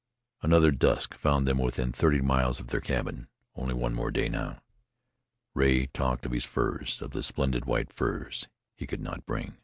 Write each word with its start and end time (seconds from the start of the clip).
Another 0.41 0.71
dusk 0.71 1.13
found 1.13 1.47
them 1.47 1.59
within 1.59 1.91
thirty 1.91 2.21
miles 2.21 2.59
of 2.59 2.69
their 2.69 2.81
cabin. 2.81 3.27
Only 3.53 3.75
one 3.75 3.93
more 3.93 4.09
day 4.09 4.29
now. 4.29 4.63
Rea 5.53 5.85
talked 5.93 6.25
of 6.25 6.31
his 6.31 6.43
furs, 6.43 7.03
of 7.03 7.11
the 7.11 7.21
splendid 7.21 7.65
white 7.65 7.93
furs 7.93 8.47
he 8.75 8.87
could 8.87 9.01
not 9.01 9.27
bring. 9.27 9.59